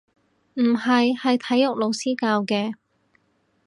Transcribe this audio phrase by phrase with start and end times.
[0.55, 2.73] 唔係，係體育老師教嘅